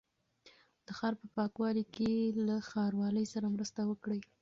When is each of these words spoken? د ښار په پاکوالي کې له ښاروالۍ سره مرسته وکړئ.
د 0.85 0.87
ښار 0.97 1.13
په 1.21 1.27
پاکوالي 1.35 1.85
کې 1.95 2.11
له 2.45 2.55
ښاروالۍ 2.69 3.25
سره 3.33 3.47
مرسته 3.55 3.81
وکړئ. 3.85 4.21